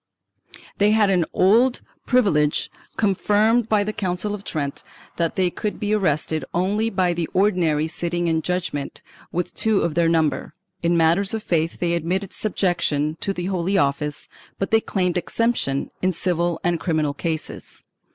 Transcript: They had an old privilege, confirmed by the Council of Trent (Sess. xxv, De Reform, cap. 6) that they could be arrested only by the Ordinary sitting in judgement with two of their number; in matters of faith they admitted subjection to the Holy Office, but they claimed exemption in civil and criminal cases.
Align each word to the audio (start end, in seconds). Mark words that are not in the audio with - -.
They 0.79 0.93
had 0.93 1.11
an 1.11 1.25
old 1.31 1.81
privilege, 2.07 2.71
confirmed 2.97 3.69
by 3.69 3.83
the 3.83 3.93
Council 3.93 4.33
of 4.33 4.43
Trent 4.43 4.79
(Sess. 4.79 4.81
xxv, 4.81 4.81
De 4.81 4.89
Reform, 4.89 4.95
cap. 4.95 5.11
6) 5.11 5.17
that 5.17 5.35
they 5.35 5.49
could 5.51 5.79
be 5.79 5.93
arrested 5.93 6.45
only 6.55 6.89
by 6.89 7.13
the 7.13 7.29
Ordinary 7.33 7.85
sitting 7.85 8.25
in 8.25 8.41
judgement 8.41 9.03
with 9.31 9.53
two 9.53 9.81
of 9.81 9.93
their 9.93 10.09
number; 10.09 10.55
in 10.81 10.97
matters 10.97 11.35
of 11.35 11.43
faith 11.43 11.77
they 11.79 11.93
admitted 11.93 12.33
subjection 12.33 13.15
to 13.19 13.31
the 13.31 13.45
Holy 13.45 13.77
Office, 13.77 14.27
but 14.57 14.71
they 14.71 14.81
claimed 14.81 15.17
exemption 15.19 15.91
in 16.01 16.11
civil 16.11 16.59
and 16.63 16.79
criminal 16.79 17.13
cases. 17.13 17.83